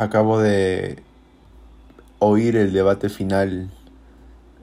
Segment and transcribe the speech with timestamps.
[0.00, 1.02] Acabo de
[2.20, 3.68] oír el debate final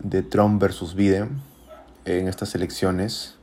[0.00, 1.40] de Trump versus Biden
[2.04, 3.36] en estas elecciones.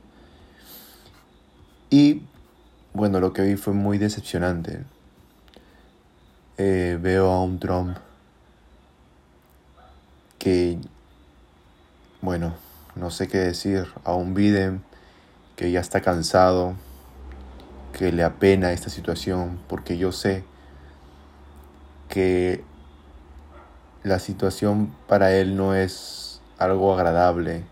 [1.88, 2.24] Y
[2.92, 4.84] bueno, lo que vi fue muy decepcionante.
[6.58, 7.96] Eh, veo a un Trump
[10.38, 10.78] que,
[12.20, 12.54] bueno,
[12.96, 14.82] no sé qué decir, a un Biden
[15.56, 16.74] que ya está cansado,
[17.94, 20.44] que le apena esta situación, porque yo sé
[22.08, 22.64] que
[24.02, 27.64] la situación para él no es algo agradable,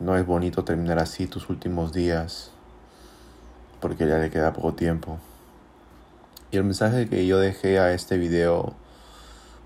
[0.00, 2.50] no es bonito terminar así tus últimos días,
[3.80, 5.18] porque ya le queda poco tiempo.
[6.50, 8.74] Y el mensaje que yo dejé a este video,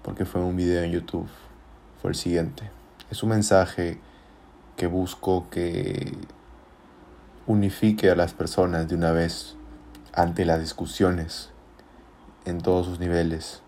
[0.03, 1.29] porque fue un video en YouTube,
[2.01, 2.71] fue el siguiente.
[3.11, 3.99] Es un mensaje
[4.77, 6.17] que busco que
[7.47, 9.57] unifique a las personas de una vez
[10.13, 11.51] ante las discusiones
[12.47, 13.61] en todos sus niveles.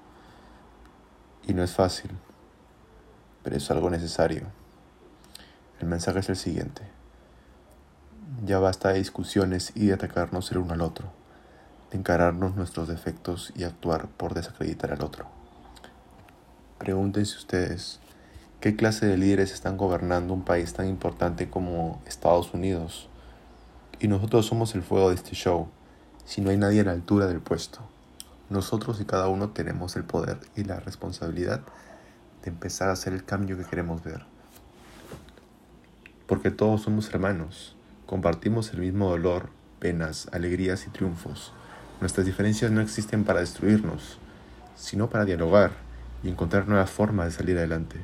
[1.47, 2.11] Y no es fácil,
[3.43, 4.47] pero es algo necesario.
[5.81, 6.83] El mensaje es el siguiente.
[8.45, 11.11] Ya basta de discusiones y de atacarnos el uno al otro,
[11.91, 15.27] de encararnos nuestros defectos y actuar por desacreditar al otro.
[16.79, 17.99] Pregúntense ustedes,
[18.61, 23.09] ¿qué clase de líderes están gobernando un país tan importante como Estados Unidos?
[23.99, 25.69] Y nosotros somos el fuego de este show,
[26.25, 27.81] si no hay nadie a la altura del puesto.
[28.51, 31.61] Nosotros y cada uno tenemos el poder y la responsabilidad
[32.43, 34.25] de empezar a hacer el cambio que queremos ver.
[36.27, 37.77] Porque todos somos hermanos,
[38.07, 41.53] compartimos el mismo dolor, penas, alegrías y triunfos.
[42.01, 44.19] Nuestras diferencias no existen para destruirnos,
[44.77, 45.73] sino para dialogar
[46.23, 48.01] y encontrar nuevas formas de salir adelante.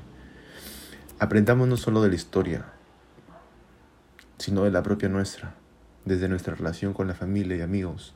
[1.19, 2.67] Aprendamos no solo de la historia,
[4.37, 5.55] sino de la propia nuestra,
[6.05, 8.15] desde nuestra relación con la familia y amigos,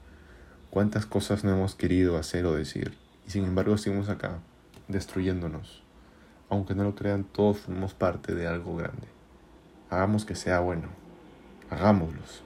[0.71, 4.39] Cuántas cosas no hemos querido hacer o decir, y sin embargo seguimos acá,
[4.89, 5.83] destruyéndonos.
[6.51, 9.07] Aunque no lo crean, todos formamos parte de algo grande.
[9.91, 10.89] Hagamos que sea bueno.
[11.71, 12.43] Hagámoslos.